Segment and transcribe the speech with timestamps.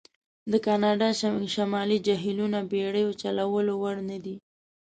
[0.51, 1.09] د کانادا
[1.55, 4.35] شمالي خلیجونه بېړیو چلولو وړ نه دي.